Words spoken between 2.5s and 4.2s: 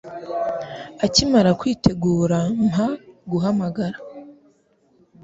mpa guhamagara.